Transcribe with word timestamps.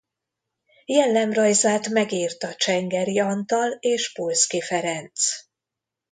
Jellemrajzát 0.85 1.89
megírta 1.89 2.53
Csengery 2.55 3.19
Antal 3.19 3.71
és 3.79 4.13
Pulszky 4.13 4.61
Ferenc. 4.61 5.21